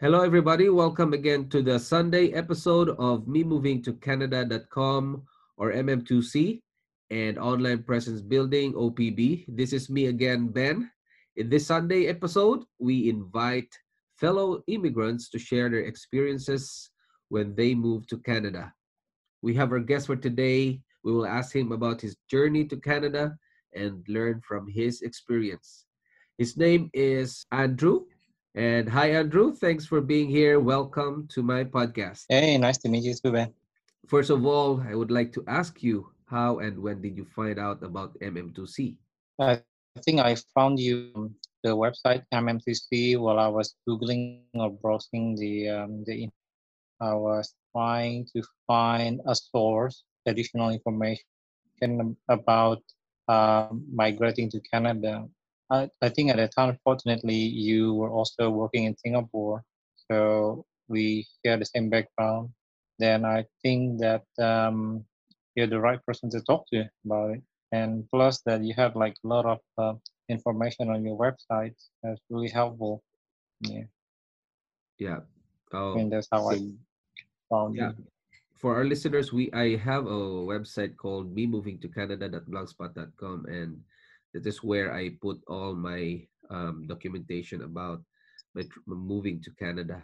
[0.00, 0.68] Hello, everybody.
[0.68, 5.24] Welcome again to the Sunday episode of Me Moving to Canada.com
[5.56, 6.62] or MM2C
[7.10, 9.46] and Online Presence Building OPB.
[9.48, 10.88] This is me again, Ben.
[11.34, 13.74] In this Sunday episode, we invite
[14.14, 16.90] fellow immigrants to share their experiences
[17.28, 18.72] when they move to Canada.
[19.42, 20.80] We have our guest for today.
[21.02, 23.36] We will ask him about his journey to Canada
[23.74, 25.86] and learn from his experience.
[26.38, 28.04] His name is Andrew
[28.58, 29.54] and hi, Andrew.
[29.54, 30.58] Thanks for being here.
[30.58, 32.26] Welcome to my podcast.
[32.28, 33.54] Hey, nice to meet you too, Ben.
[34.08, 37.60] First of all, I would like to ask you how and when did you find
[37.60, 38.96] out about MM2C?
[39.38, 39.62] I
[40.02, 41.30] think I found you
[41.62, 46.28] the website MM2C while I was googling or browsing the um, the.
[47.00, 52.82] I was trying to find a source, additional information about
[53.28, 55.28] uh, migrating to Canada
[55.70, 59.62] I, I think at the time, fortunately, you were also working in Singapore,
[60.10, 62.50] so we share the same background.
[62.98, 65.04] Then I think that um,
[65.54, 67.42] you're the right person to talk to about it.
[67.70, 69.94] And plus that you have like a lot of uh,
[70.28, 71.76] information on your website.
[72.02, 73.02] That's really helpful.
[73.60, 73.84] Yeah.
[74.98, 75.20] Yeah.
[75.72, 76.58] Oh, I mean, that's how I
[77.50, 77.92] found yeah.
[77.98, 78.04] you.
[78.54, 83.84] For our listeners, we I have a website called me moving to canada.blogspot.com and
[84.34, 88.02] that is where I put all my um, documentation about
[88.54, 90.02] my moving to Canada.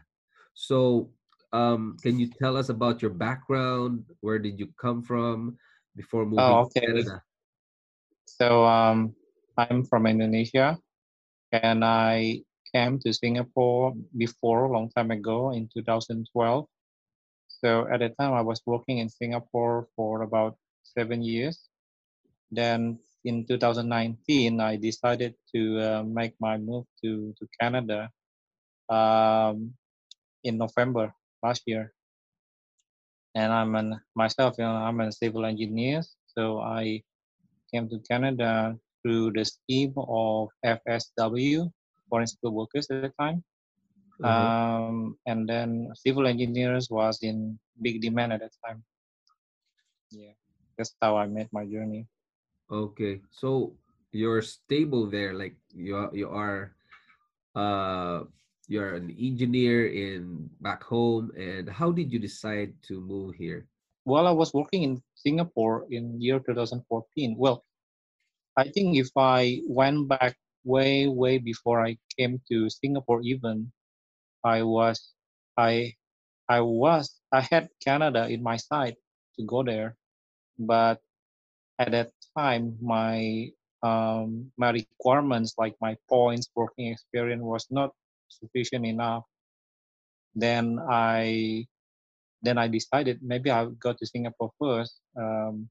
[0.55, 1.11] So,
[1.53, 4.05] um, can you tell us about your background?
[4.20, 5.56] Where did you come from
[5.97, 6.81] before moving oh, okay.
[6.81, 7.22] to Canada?
[8.26, 9.15] So, um,
[9.56, 10.78] I'm from Indonesia,
[11.53, 12.43] and I
[12.75, 16.66] came to Singapore before a long time ago in 2012.
[17.47, 21.71] So at the time, I was working in Singapore for about seven years.
[22.50, 28.10] Then in 2019, I decided to uh, make my move to, to Canada
[28.88, 29.72] um,
[30.44, 31.12] in November
[31.42, 31.92] last year.
[33.34, 36.02] And I'm an, myself, you know, I'm a civil engineer.
[36.36, 37.02] So I
[37.72, 41.70] came to Canada through the scheme of FSW,
[42.08, 43.42] foreign skilled workers at the time.
[44.22, 44.30] Mm-hmm.
[44.30, 48.84] Um, and then civil engineers was in big demand at that time.
[50.10, 50.38] Yeah,
[50.78, 52.06] that's how I made my journey.
[52.70, 53.75] Okay, so
[54.12, 56.72] you're stable there, like you are, you are,
[57.54, 58.25] uh,
[58.69, 61.30] you're an engineer in back home.
[61.36, 63.66] And how did you decide to move here?
[64.04, 67.64] While I was working in Singapore in year 2014, well,
[68.56, 73.72] I think if I went back way way before I came to Singapore, even
[74.44, 75.12] I was
[75.56, 75.94] I
[76.48, 78.97] I was I had Canada in my sight
[79.36, 79.97] to go there,
[80.58, 81.00] but
[81.78, 83.49] at that time my
[83.83, 87.91] um, my requirements like my points working experience was not
[88.28, 89.25] sufficient enough.
[90.34, 91.67] Then i
[92.43, 95.69] then i decided maybe i'll go to singapore first um,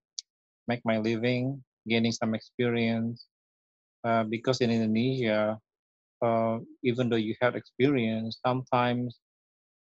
[0.67, 3.27] make my living gaining some experience.
[4.03, 5.57] Uh, because in indonesia
[6.21, 9.19] uh, even though you have experience sometimes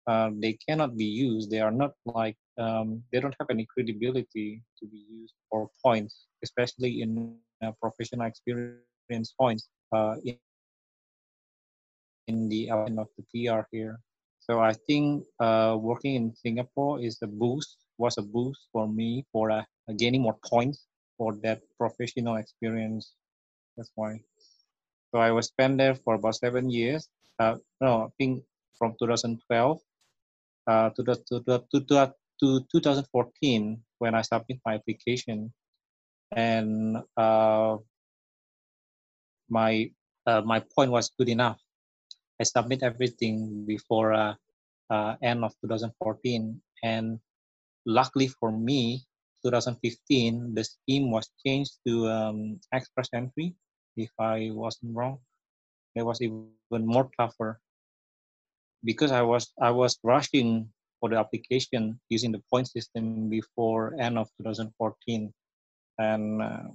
[0.06, 1.50] uh, they cannot be used.
[1.50, 6.26] They are not like um, they don't have any credibility to be used for points,
[6.42, 10.38] especially in uh, professional experience points uh, in,
[12.28, 13.98] in the element of the PR here.
[14.40, 19.24] So I think uh, working in Singapore is a boost, was a boost for me
[19.32, 19.62] for uh,
[19.96, 20.86] gaining more points
[21.16, 23.14] for that professional experience.
[23.76, 24.20] That's why.
[25.10, 27.08] So I was spent there for about seven years.
[27.38, 28.44] Uh, no, I think
[28.78, 29.80] from 2012
[30.66, 35.52] uh, to, the, to, the, to, the, to 2014 when I submit my application,
[36.32, 37.76] and uh,
[39.48, 39.90] my
[40.26, 41.60] uh, my point was good enough.
[42.40, 44.34] I submit everything before uh,
[44.90, 47.18] uh end of 2014, and
[47.86, 49.06] luckily for me,
[49.44, 53.54] 2015 the scheme was changed to um, express entry.
[53.96, 55.18] If I wasn't wrong,
[55.94, 56.50] it was even
[56.82, 57.60] more tougher
[58.82, 60.73] because I was I was rushing
[61.04, 65.28] for the application using the point system before end of 2014
[66.00, 66.72] and uh,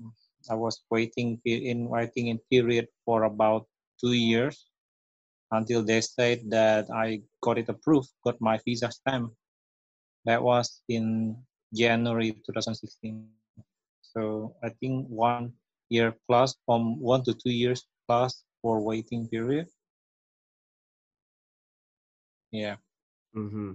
[0.51, 3.65] i was waiting in waiting in period for about
[3.97, 4.69] two years
[5.51, 9.33] until they said that I got it approved, got my visa stamp.
[10.25, 11.37] That was in
[11.73, 13.25] January 2016.
[14.01, 15.53] So I think one
[15.89, 19.67] year plus, from one to two years plus for waiting period.
[22.51, 22.75] Yeah.
[23.35, 23.73] Mm-hmm.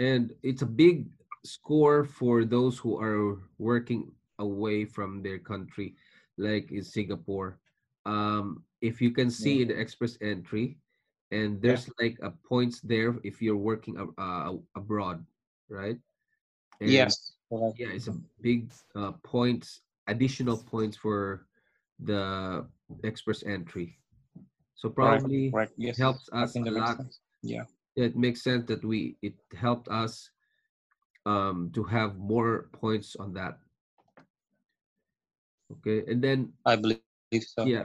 [0.00, 1.12] And it's a big
[1.44, 4.10] score for those who are working
[4.40, 5.94] away from their country,
[6.40, 7.60] like in Singapore.
[8.06, 9.62] Um, if you can see Yeah.
[9.62, 10.80] in the express entry,
[11.30, 11.76] and Yeah.
[11.76, 15.20] there's like a points there if you're working uh, abroad,
[15.68, 16.00] right?
[16.80, 17.36] And Yes.
[17.76, 21.44] yeah, it's a big uh, points, additional points for
[22.00, 22.64] the
[23.04, 24.00] express entry.
[24.80, 25.76] So probably Correct.
[25.76, 25.98] it Yes.
[26.00, 27.04] helps us a lot.
[27.44, 27.68] Yeah.
[28.00, 30.30] It makes sense that we it helped us
[31.26, 33.58] um to have more points on that
[35.72, 37.64] okay and then I believe so.
[37.64, 37.84] yeah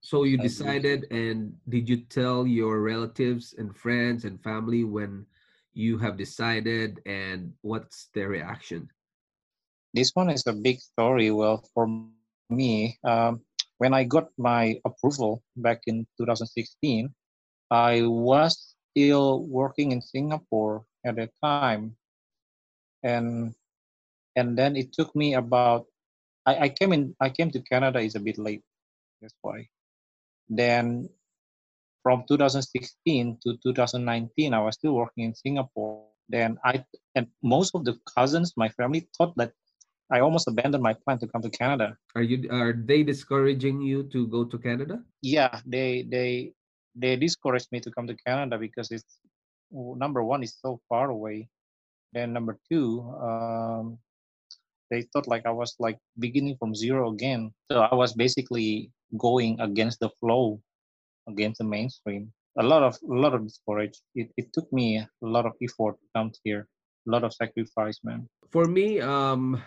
[0.00, 0.64] so you I believe so.
[0.64, 5.26] decided and did you tell your relatives and friends and family when
[5.74, 8.88] you have decided and what's their reaction
[9.94, 11.30] This one is a big story.
[11.30, 12.94] Well, for me, um,
[13.24, 17.08] when I got my approval back in 2016,
[17.70, 21.98] I was still working in Singapore at that time,
[23.02, 23.54] and
[24.36, 25.86] and then it took me about
[26.46, 28.62] I, I came in I came to Canada is a bit late.
[29.20, 29.66] That's why.
[30.48, 31.10] Then
[32.02, 36.06] from 2016 to 2019, I was still working in Singapore.
[36.28, 39.52] Then I and most of the cousins, my family thought that
[40.12, 41.96] I almost abandoned my plan to come to Canada.
[42.14, 46.54] are you are they discouraging you to go to canada Yeah, they they
[46.94, 49.18] they discouraged me to come to Canada because it's
[49.72, 51.48] number one is so far away.
[52.12, 53.98] Then number two, um,
[54.90, 57.52] they thought like I was like beginning from zero again.
[57.70, 60.60] So I was basically going against the flow,
[61.28, 62.32] against the mainstream.
[62.58, 63.98] A lot of a lot of discourage.
[64.14, 66.68] It it took me a lot of effort to come here,
[67.06, 68.28] a lot of sacrifice, man.
[68.54, 69.58] for me um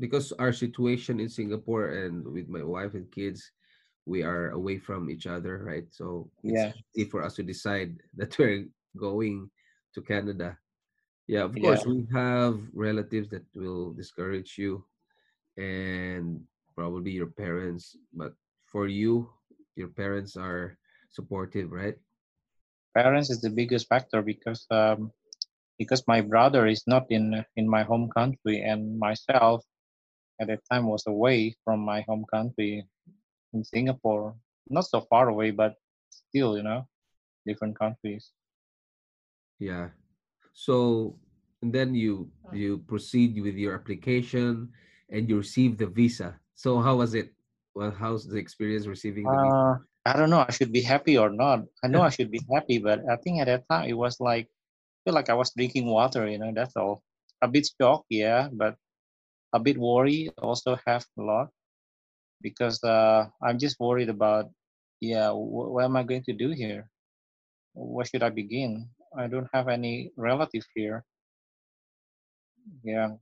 [0.00, 3.52] because our situation in singapore and with my wife and kids
[4.06, 5.86] we are away from each other right?
[5.90, 8.66] So it's Yeah, easy for us to decide that we're
[8.96, 9.50] going
[9.94, 10.58] to canada.
[11.26, 11.62] Yeah of yeah.
[11.62, 14.84] course we have relatives that will discourage you
[15.56, 16.42] and
[16.74, 18.34] probably your parents but
[18.66, 19.28] for you
[19.76, 20.76] your parents are
[21.10, 21.96] supportive right?
[22.94, 25.12] Parents is the biggest factor because um,
[25.78, 29.64] because my brother is not in in my home country and myself
[30.40, 32.84] at that time was away from my home country
[33.52, 34.34] in Singapore.
[34.68, 35.74] Not so far away, but
[36.10, 36.86] still, you know,
[37.46, 38.32] different countries.
[39.58, 39.88] yeah
[40.52, 41.14] so
[41.62, 44.68] and then you you proceed with your application
[45.10, 47.32] and you receive the visa so how was it
[47.74, 50.42] well how's the experience receiving the visa Uh, I don't know.
[50.42, 51.62] I should be happy or not.
[51.84, 54.50] I know I should be happy, but I think at that time it was like
[55.04, 56.26] feel like I was drinking water.
[56.26, 57.02] You know, that's all.
[57.38, 58.74] A bit shocked, yeah, but
[59.54, 60.34] a bit worried.
[60.42, 61.54] Also have a lot
[62.42, 64.50] because uh, I'm just worried about,
[65.00, 66.88] yeah, wh- what am I going to do here?
[67.74, 68.88] Where should I begin?
[69.16, 71.04] I don't have any relative here.
[72.84, 73.16] Yeah,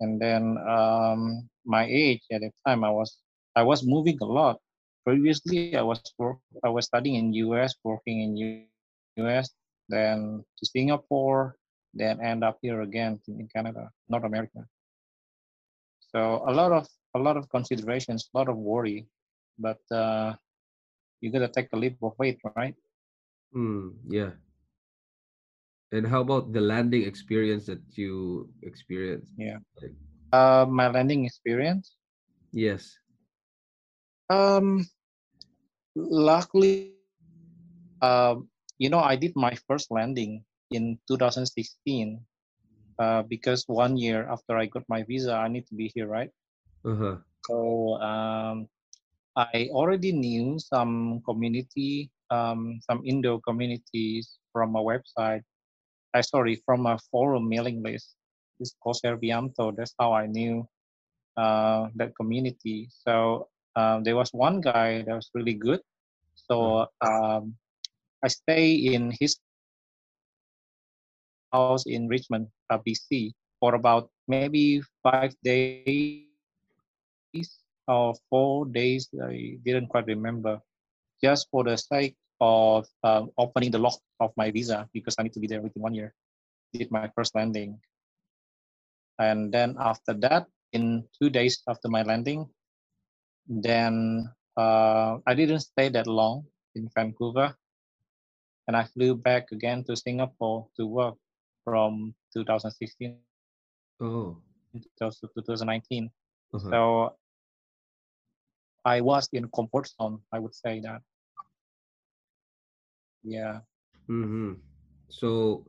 [0.00, 3.18] and then um, my age at the time I was
[3.56, 4.58] I was moving a lot.
[5.04, 8.90] Previously, I was work I was studying in US, working in US,
[9.88, 9.88] then
[10.58, 11.56] to Singapore,
[11.94, 14.73] then end up here again in in Canada, North America.
[16.14, 19.06] So a lot of a lot of considerations, a lot of worry,
[19.58, 20.34] but uh,
[21.20, 22.74] you gotta take a leap of faith, right?
[23.52, 24.30] Hmm, yeah
[25.92, 29.58] and how about the landing experience that you experienced Yeah.
[30.32, 31.96] Uh, my landing experience.
[32.52, 32.98] yes
[34.30, 34.86] Um,
[35.96, 36.92] luckily,
[38.00, 42.26] um, you know, I did my first landing in 2016
[42.98, 46.30] uh, because one year after I got my visa, I need to be here, right?
[46.84, 48.68] uh-huh So um,
[49.36, 55.42] I already knew some community, um, some Indo communities from a website.
[56.14, 58.14] I sorry, from a forum mailing list.
[58.60, 59.76] It's called.
[59.76, 60.66] That's how I knew
[61.36, 62.88] uh, that community.
[62.90, 65.80] So um, there was one guy that was really good.
[66.34, 67.54] So um,
[68.22, 69.36] I stay in his
[71.54, 73.30] house in Richmond, uh, BC,
[73.62, 76.26] for about maybe five days
[77.86, 79.06] or four days.
[79.14, 80.58] I didn't quite remember.
[81.22, 85.32] Just for the sake of um, opening the lock of my visa because I need
[85.38, 86.12] to be there within one year.
[86.74, 87.78] Did my first landing,
[89.22, 92.50] and then after that, in two days after my landing,
[93.46, 94.26] then
[94.58, 97.54] uh, I didn't stay that long in Vancouver.
[98.66, 101.16] and I flew back again to Singapore to work
[101.64, 103.18] from 2016
[104.00, 104.42] Oh.
[104.98, 106.10] to 2019.
[106.54, 106.74] Uh-huh.
[106.74, 107.16] So
[108.84, 110.22] I was in comfort zone.
[110.32, 111.02] I would say that.
[113.22, 113.60] Yeah.
[114.08, 114.52] hmm
[115.08, 115.64] So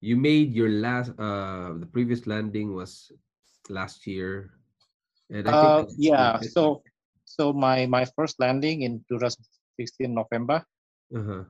[0.00, 3.12] you made your last uh the previous landing was
[3.68, 4.50] last year.
[5.30, 6.40] And I think Uh, yeah.
[6.40, 6.82] So
[7.24, 10.64] so my my first landing in 2016 November
[11.14, 11.44] uh-huh.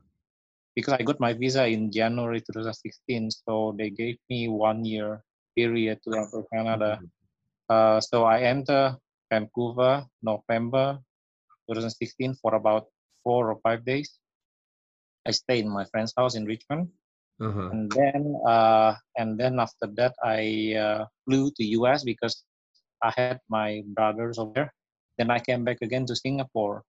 [0.76, 3.30] Because I got my visa in January 2016.
[3.33, 5.25] So they gave me one year
[5.56, 7.00] period to enter Canada.
[7.00, 7.11] Mhm.
[7.68, 8.97] Uh, so I enter
[9.33, 11.00] Vancouver November
[11.66, 12.87] 2016 for about
[13.25, 14.21] four or five days.
[15.26, 16.92] I stay in my friend's house in Richmond,
[17.40, 17.68] Uh-huh.
[17.68, 22.47] and then uh, and then after that I uh, flew to US because
[23.02, 24.71] I had my brothers over there.
[25.18, 26.85] Then I came back again to Singapore.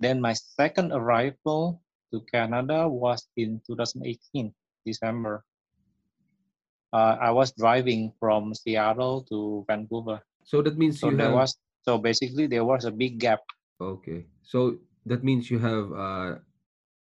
[0.00, 1.83] Then my second arrival
[2.14, 4.54] to Canada was in 2018
[4.86, 5.42] December.
[6.94, 10.22] Uh, I was driving from Seattle to Vancouver.
[10.44, 13.40] So that means So you there have was so basically there was a big gap.
[13.82, 14.26] okay.
[14.42, 16.32] So that means you have uh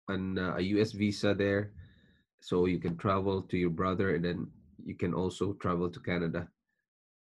[0.07, 1.73] an uh, a US visa there
[2.39, 4.47] so you can travel to your brother and then
[4.85, 6.47] you can also travel to Canada.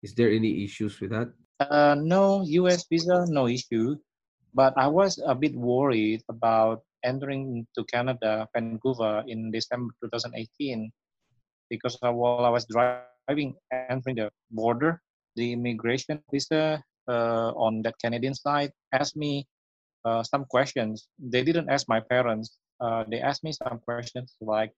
[0.02, 1.32] Is there any issues with that?
[1.58, 2.84] Uh, no U.S.
[2.88, 3.96] visa, no issue.
[4.54, 10.90] But I was a bit worried about entering to Canada, Vancouver, in December 2018,
[11.70, 15.00] because while I was driving, entering the border,
[15.36, 19.46] the immigration officer uh, on that Canadian side asked me
[20.04, 21.08] uh, some questions.
[21.18, 22.58] They didn't ask my parents.
[22.80, 24.72] Uh, they asked me some questions like,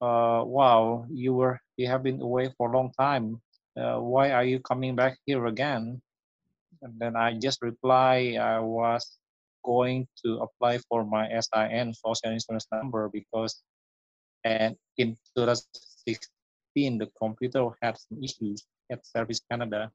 [0.00, 3.40] uh, "Wow, you were you have been away for a long time.
[3.76, 6.00] Uh, why are you coming back here again?"
[6.82, 9.19] And then I just reply I was
[9.64, 13.62] going to apply for my SIN social insurance number because
[14.44, 19.90] and in 2016 the computer had some issues at Service Canada.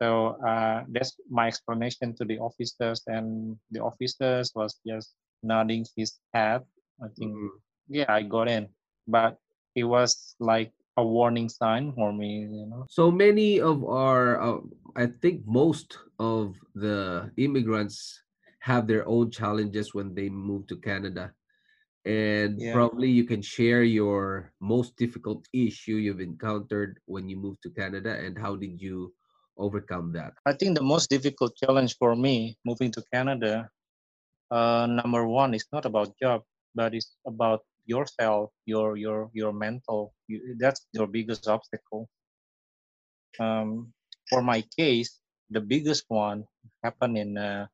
[0.00, 5.12] So uh, that's my explanation to the officers, and the officers was just
[5.42, 6.62] nodding his head.
[7.02, 7.50] I think, Mhm.
[7.88, 8.68] yeah, I got in,
[9.08, 9.36] but
[9.74, 12.86] it was like a warning sign for me, you know.
[12.88, 14.60] So many of our, uh,
[14.96, 18.22] I think most of the immigrants
[18.60, 21.32] have their own challenges when they move to Canada.
[22.04, 22.72] And Yeah.
[22.72, 28.16] probably you can share your most difficult issue you've encountered when you moved to Canada
[28.16, 29.12] and how did you
[29.58, 30.32] overcome that?
[30.46, 33.68] I think the most difficult challenge for me moving to Canada,
[34.50, 36.42] uh, number one, is not about job,
[36.74, 40.14] but it's about yourself, your your your mental.
[40.28, 42.08] You, that's your biggest obstacle.
[43.38, 43.92] Um,
[44.28, 46.44] for my case, the biggest one
[46.82, 47.66] happened in, uh,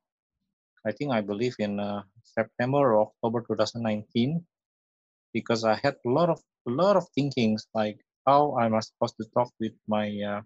[0.87, 4.39] I think I believe in uh, September or October 2019,
[5.33, 9.15] because I had a lot of a lot of thinkings like how am I supposed
[9.19, 10.41] to talk with my uh,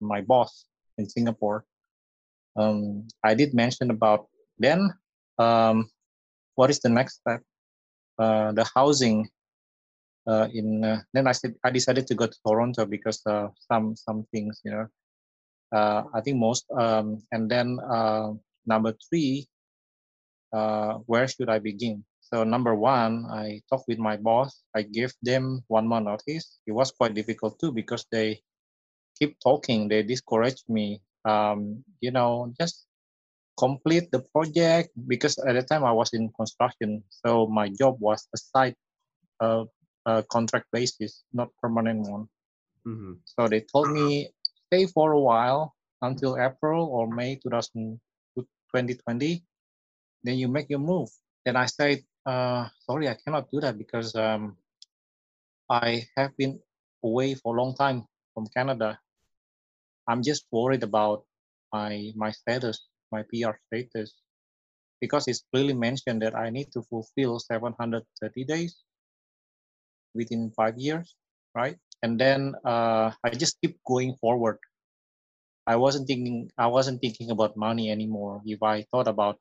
[0.00, 0.66] my boss
[0.98, 1.64] in Singapore.
[2.56, 4.92] Um, I did mention about then
[5.38, 5.88] um,
[6.54, 7.40] what is the next step?
[8.18, 9.28] Uh, the housing
[10.26, 13.96] uh, in uh, then I said I decided to go to Toronto because uh, some
[13.96, 14.88] some things you know
[15.72, 17.76] I think most um, and then
[18.66, 19.46] number three
[20.56, 22.04] uh, where should I begin?
[22.20, 24.64] So number one, I talked with my boss.
[24.74, 26.58] I gave them one month notice.
[26.66, 28.40] It was quite difficult too because they
[29.18, 29.88] keep talking.
[29.88, 31.00] They discourage me.
[31.24, 32.86] Um, you know, just
[33.58, 38.26] complete the project because at the time I was in construction, so my job was
[38.34, 38.76] a side
[39.40, 39.64] uh,
[40.06, 42.26] uh, contract basis, not permanent one.
[42.86, 43.18] Mhm.
[43.24, 44.30] So they told me
[44.66, 48.00] stay for a while until April or May 2000,
[48.70, 49.42] 2020,
[50.26, 51.08] then you make your move.
[51.44, 54.56] Then I said, uh, sorry, I cannot do that because um,
[55.70, 56.58] I have been
[57.04, 58.04] away for a long time
[58.34, 58.98] from Canada.
[60.08, 61.24] I'm just worried about
[61.72, 64.14] my my status, my PR status,
[65.00, 68.82] because it's clearly mentioned that I need to fulfill 730 days
[70.14, 71.14] within five years,
[71.54, 71.76] right?
[72.02, 74.58] And then uh, I just keep going forward.
[75.66, 76.50] I wasn't thinking.
[76.58, 78.42] I wasn't thinking about money anymore.
[78.46, 79.38] If I thought about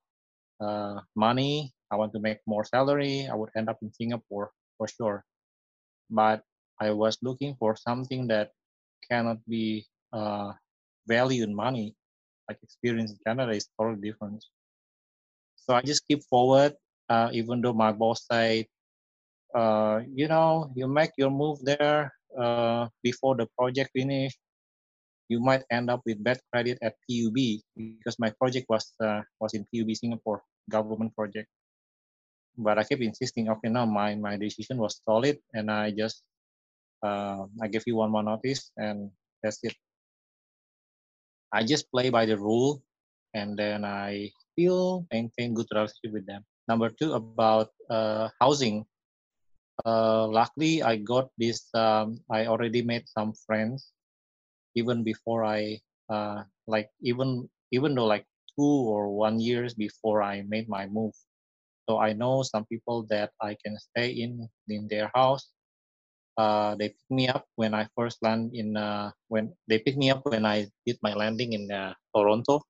[0.60, 3.28] uh, money, I want to make more salary.
[3.32, 5.24] I would end up in Singapore for sure.
[6.10, 6.44] But
[6.80, 8.52] I was looking for something that
[9.10, 10.54] cannot be uh,
[11.08, 11.96] value in money.
[12.50, 14.44] Like experience in Canada is totally different.
[15.56, 16.76] So I just keep forward,
[17.10, 18.66] uh, even though my boss said,
[19.56, 24.38] uh, you know, you make your move there uh, before the project finish,
[25.30, 27.38] you might end up with bad credit at PUB
[27.76, 31.50] because my project was uh, was in PUB Singapore government project.
[32.58, 33.50] but I kept insisting.
[33.52, 36.24] Okay, now my my decision was solid, and I just
[37.04, 39.12] uh, I gave you one more notice, and
[39.44, 39.76] that's it.
[41.52, 42.84] I just play by the rule,
[43.36, 46.44] and then I still maintain good relationship with them.
[46.68, 48.86] Number two about uh, housing.
[49.84, 51.68] Uh, luckily, I got this.
[51.76, 53.92] Um, I already made some friends,
[54.76, 55.80] even before I
[56.10, 58.26] uh, like even even though like
[58.60, 61.14] two or one years before I made my move.
[61.90, 65.52] So I know some people that I can stay in in their house.
[66.38, 70.12] Uh, they pick me up when I first land in uh, when they pick me
[70.12, 72.64] up when I did my landing in uh, Toronto.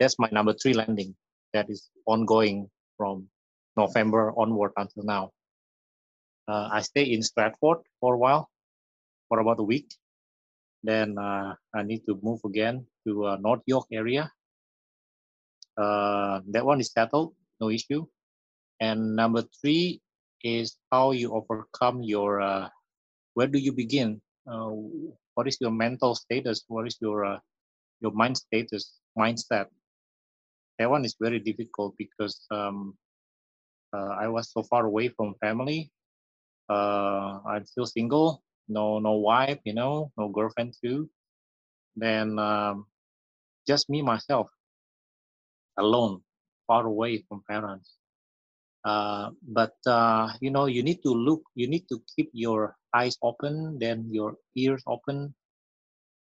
[0.00, 1.16] That's my number three landing.
[1.54, 3.28] That is ongoing from
[3.76, 5.30] November onward until now.
[6.48, 8.50] Uh, I stay in Stratford for a while,
[9.28, 9.88] for about a week.
[10.88, 14.32] Then uh, I need to move again to uh, North York area.
[15.76, 18.06] Uh, that one is settled, no issue.
[18.80, 20.00] And number three
[20.42, 22.40] is how you overcome your.
[22.40, 22.68] Uh,
[23.34, 24.22] where do you begin?
[24.50, 24.72] Uh,
[25.34, 26.64] what is your mental status?
[26.68, 27.38] What is your uh,
[28.00, 29.66] your mind status, mindset?
[30.78, 32.96] That one is very difficult because um,
[33.92, 35.92] I was so far away from family.
[36.70, 41.10] I'm still single, no no wife, you know, no girlfriend too.
[41.96, 42.86] Then um,
[43.66, 44.50] just me myself,
[45.78, 46.22] alone,
[46.66, 47.96] far away from parents.
[48.84, 51.42] Uh, but uh, you know, you need to look.
[51.54, 55.34] You need to keep your eyes open, then your ears open,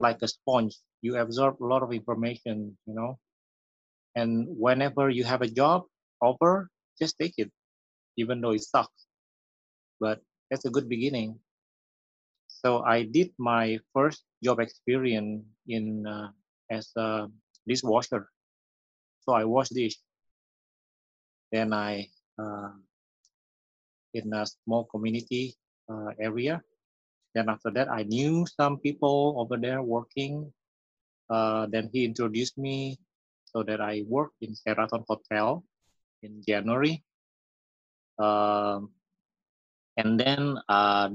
[0.01, 0.77] like a sponge.
[1.03, 3.19] You absorb a lot of information, you know.
[4.17, 5.85] And whenever you have a job
[6.21, 6.71] offer,
[7.01, 7.51] just take it,
[8.17, 9.07] even though it sucks.
[10.01, 10.21] But
[10.51, 11.39] that's a good beginning.
[12.61, 16.29] So I did my first job experience in uh,
[16.69, 17.33] as a
[17.64, 18.29] dishwasher.
[19.25, 19.97] So I wash dish.
[21.49, 22.76] Then I uh,
[24.12, 25.57] in a small community
[25.88, 26.61] uh, area.
[27.35, 30.52] Then after that, I knew some people over there working.
[31.30, 32.99] Uh, then he introduced me
[33.45, 35.65] so that I worked in Sheraton Hotel
[36.23, 37.02] in January.
[38.19, 38.91] Um,
[39.97, 41.08] and then uh,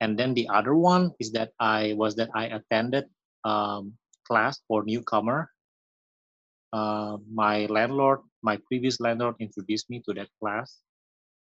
[0.00, 3.06] and then the other one is that I was that I attended
[3.44, 3.94] um,
[4.26, 5.50] class for newcomer.
[6.72, 10.78] Uh, my landlord, my previous landlord, introduced me to that class.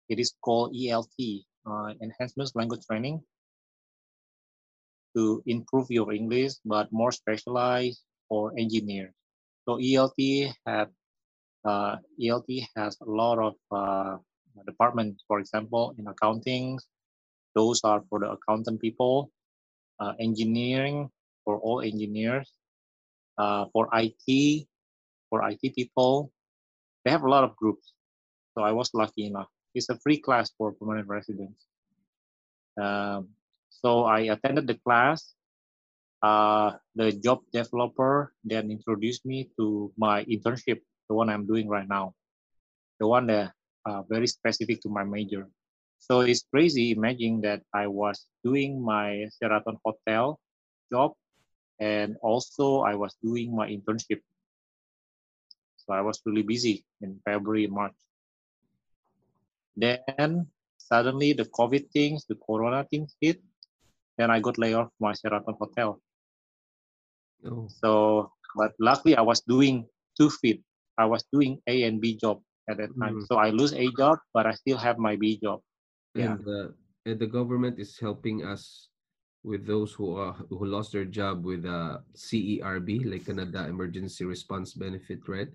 [0.09, 3.23] It is called ELT, uh, Enhancement Language Training,
[5.17, 9.13] to improve your English, but more specialized for engineers.
[9.65, 10.91] So ELT have
[11.65, 14.17] uh, ELT has a lot of uh,
[14.67, 15.25] departments.
[15.27, 16.79] For example, in accounting,
[17.55, 19.31] those are for the accountant people.
[20.01, 21.11] Uh, engineering
[21.45, 22.53] for all engineers.
[23.37, 24.67] Uh, for IT,
[25.31, 26.33] for IT people,
[27.05, 27.95] they have a lot of groups.
[28.55, 29.49] So I was lucky enough.
[29.75, 31.67] It's a free class for permanent residents.
[32.81, 33.29] Um,
[33.71, 35.35] so I attended the class
[36.23, 41.87] uh, the job developer then introduced me to my internship, the one I'm doing right
[41.89, 42.15] now,
[42.99, 43.53] the one that
[43.87, 45.47] uh, very specific to my major.
[45.99, 50.39] So it's crazy imagining that I was doing my Sheraton Hotel
[50.91, 51.13] job
[51.81, 54.21] and also I was doing my internship.
[55.77, 57.95] So I was really busy in February, March.
[59.77, 60.47] Then
[60.79, 63.41] suddenly the COVID things, the Corona things hit.
[64.17, 66.01] Then I got laid off my Sheraton Hotel.
[67.47, 67.69] Oh.
[67.69, 69.87] So, but luckily I was doing
[70.19, 70.63] two feet.
[70.99, 73.23] I was doing A and B job at that time.
[73.23, 73.27] Mm.
[73.27, 75.61] So I lose A job, but I still have my B job.
[76.19, 76.33] Yeah.
[76.35, 76.69] And, uh,
[77.07, 78.89] and the government is helping us
[79.45, 84.75] with those who are who lost their job with uh, CERB, like Canada Emergency Response
[84.75, 85.49] Benefit, right?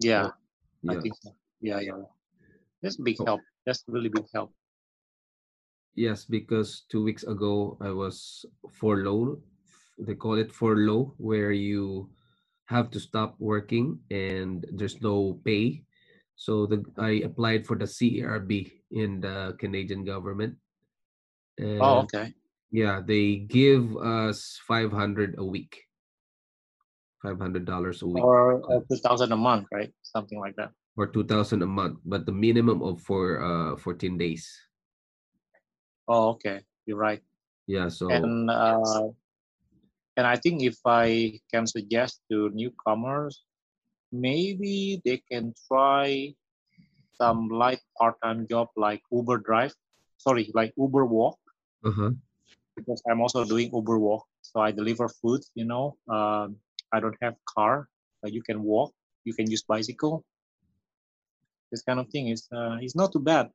[0.00, 0.30] Yeah,
[0.82, 0.92] Yeah.
[0.92, 1.34] I think so.
[1.60, 2.02] Yeah, yeah.
[2.82, 3.24] That's a big Oh.
[3.24, 3.40] help.
[3.66, 4.54] That's really big help.
[5.94, 9.42] Yes, because two weeks ago I was furloughed.
[9.98, 12.10] They call it furlough, where you
[12.66, 15.82] have to stop working and there's no pay.
[16.38, 20.54] So the I applied for the CERB in the Canadian government.
[21.58, 22.30] And Oh, okay.
[22.70, 25.82] yeah, they give us 500 a week.
[27.26, 29.90] $500 a week Or uh, two thousand a month, right?
[30.06, 30.70] Something like that.
[30.94, 34.46] or 2000 a month, but the minimum of for uh 14 days.
[36.06, 36.62] Oh, okay.
[36.86, 37.22] You're right.
[37.66, 39.10] Yeah, so And uh,
[40.14, 43.42] and I think if I can suggest to newcomers,
[44.12, 46.34] maybe they can try
[47.20, 49.74] some light part-time job like Uber Drive.
[50.18, 51.38] Sorry, like Uber Walk.
[51.84, 52.10] uh-huh.
[52.76, 54.26] because I'm also doing Uber Walk.
[54.42, 55.42] So I deliver food.
[55.54, 56.56] You know, um,
[56.92, 57.88] I don't have car.
[58.24, 58.92] Uh, you can walk.
[59.24, 60.24] You can use bicycle.
[61.70, 63.50] this kind of thing is uh, is not too bad,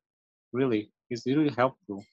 [0.54, 0.92] really.
[1.10, 2.04] It's really helpful.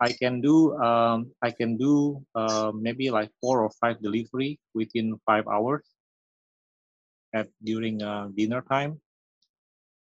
[0.00, 5.18] I can do um, I can do uh, maybe like four or five delivery within
[5.26, 5.84] five hours
[7.36, 8.96] at during uh, dinner time.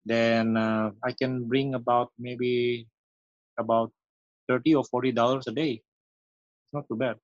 [0.01, 2.89] Then uh, I can bring about maybe
[3.62, 3.93] about
[4.49, 5.77] thirty or forty dollars a day.
[5.77, 7.21] It's not too bad.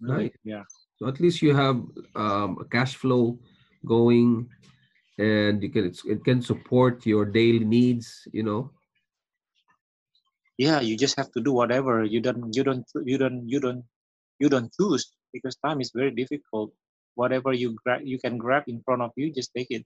[0.00, 0.32] Right.
[0.46, 0.62] Yeah.
[0.96, 1.82] So at least you have
[2.14, 3.42] um, a cash flow
[3.84, 4.46] going,
[5.18, 8.28] and you can it's, it can support your daily needs.
[8.32, 8.70] You know.
[10.60, 13.82] Yeah, you just have to do whatever you don't you don't you don't you don't
[14.38, 16.70] you don't choose because time is very difficult.
[17.14, 19.84] Whatever you grab you can grab in front of you, just take it.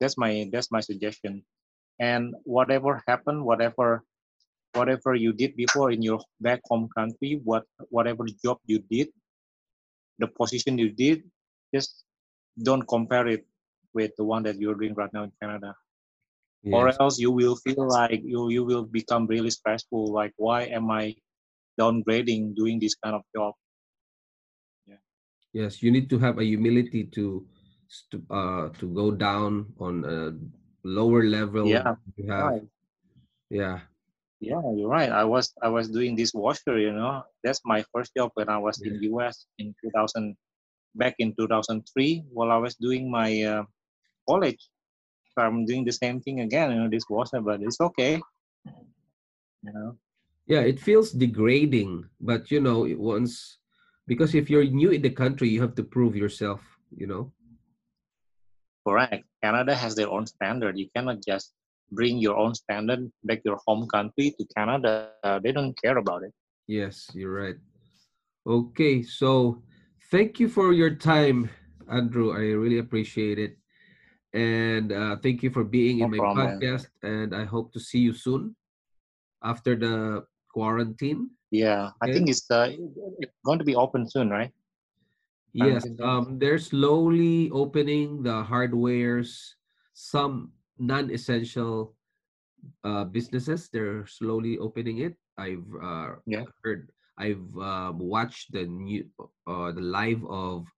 [0.00, 1.44] That's my that's my suggestion.
[1.98, 4.04] And whatever happened, whatever
[4.74, 9.08] whatever you did before in your back home country, what whatever job you did,
[10.18, 11.24] the position you did,
[11.74, 12.04] just
[12.62, 13.46] don't compare it
[13.94, 15.74] with the one that you're doing right now in Canada.
[16.72, 20.12] Or else you will feel like you you will become really stressful.
[20.12, 21.14] Like why am I
[21.80, 23.54] downgrading doing this kind of job?
[25.60, 25.82] Yes.
[25.82, 27.24] You need to have a humility to
[28.10, 30.20] to uh to go down on a
[30.84, 31.68] lower level.
[31.68, 32.62] Yeah, You have Right.
[33.50, 33.76] yeah.
[34.40, 35.10] Yeah, you're right.
[35.10, 37.24] I was I was doing this washer, you know.
[37.42, 40.36] That's my first job when I was in US in 2000
[40.94, 43.64] back in 2003 while I was doing my uh,
[44.28, 44.62] college.
[45.32, 48.20] So I'm doing the same thing again, you know, this washer, but it's okay.
[49.62, 49.98] You know.
[50.46, 53.55] Yeah, it feels degrading, but you know, it once
[54.06, 56.62] because if you're new in the country, you have to prove yourself,
[56.94, 57.32] you know.
[58.86, 59.26] Correct.
[59.42, 60.78] Canada has their own standard.
[60.78, 61.52] You cannot just
[61.90, 65.10] bring your own standard back your home country to Canada.
[65.22, 66.32] Uh, they don't care about it.
[66.66, 67.56] Yes, you're right.
[68.46, 69.62] Okay, so
[70.10, 71.50] thank you for your time,
[71.90, 72.30] Andrew.
[72.30, 73.58] I really appreciate it.
[74.32, 76.60] And uh, thank you for being No in my problem.
[76.60, 76.86] podcast.
[77.02, 78.54] And I hope to see you soon
[79.42, 81.28] after the quarantine.
[81.52, 82.72] Yeah, I think it's uh,
[83.20, 84.48] it's going to be open soon, right?
[85.52, 89.56] Yes, um, they're slowly opening the hardwares,
[89.92, 91.96] some non-essential
[92.84, 93.68] uh, businesses.
[93.72, 95.16] They're slowly opening it.
[95.36, 96.44] I've uh, Yeah.
[96.64, 99.08] heard, I've um, watched the new,
[99.48, 100.68] uh, the live of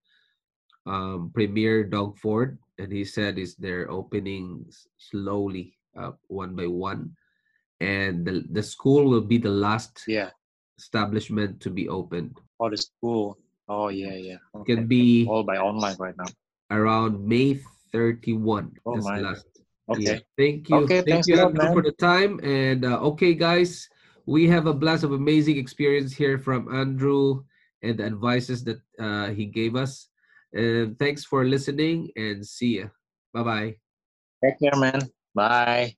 [0.87, 4.63] um, Premier Doug Ford, and he said is they're opening
[4.99, 7.19] slowly, uh, one by one,
[7.81, 10.31] and the the school will be the last Yeah.
[10.79, 12.41] establishment to be opened.
[12.59, 13.39] Or the school.
[13.69, 14.41] Oh yeah, yeah.
[14.55, 14.75] It Okay.
[14.75, 16.31] can be All by online right now.
[16.71, 17.61] around May
[17.93, 18.73] 31.
[18.87, 19.21] Oh my.
[19.21, 19.47] last.
[19.89, 20.03] Okay.
[20.03, 20.19] Yeah.
[20.37, 20.85] Thank you.
[20.85, 22.41] Okay, Thank you, lot, for the time.
[22.45, 23.89] And uh, okay, guys,
[24.27, 27.45] we have a blast of amazing experience here from Andrew
[27.83, 30.09] and the advices that uh, he gave us.
[30.53, 32.89] And thanks for listening and see ya.
[33.33, 33.71] Bye bye.
[34.45, 35.01] Take care, man.
[35.35, 35.98] Bye.